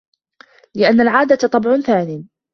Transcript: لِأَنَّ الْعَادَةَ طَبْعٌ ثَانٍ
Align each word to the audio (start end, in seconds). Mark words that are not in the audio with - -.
لِأَنَّ 0.75 1.01
الْعَادَةَ 1.01 1.47
طَبْعٌ 1.47 1.77
ثَانٍ 1.79 2.27